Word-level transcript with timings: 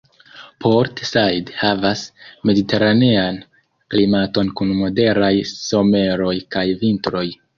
Port 0.63 1.01
Said 1.09 1.51
havas 1.57 2.01
mediteranean 2.49 3.37
klimaton 3.95 4.49
kun 4.61 4.73
moderaj 4.81 5.31
someroj 5.53 6.33
kaj 6.57 6.67
vintroj. 6.85 7.25